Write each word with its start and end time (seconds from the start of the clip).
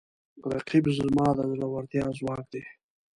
رقیب 0.53 0.85
زما 0.97 1.27
د 1.37 1.39
زړورتیا 1.51 2.05
ځواک 2.19 2.45
دی 2.53 2.63